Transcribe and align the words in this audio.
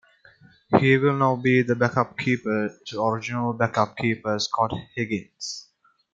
He 0.79 0.97
will 0.97 1.13
now 1.15 1.35
be 1.35 1.61
the 1.61 1.75
back 1.75 1.95
up 1.95 2.17
keeper 2.17 2.71
to 2.87 3.03
original 3.03 3.53
backup 3.53 3.95
keeper 3.97 4.39
Scott 4.39 4.73
Higgins. 4.95 5.67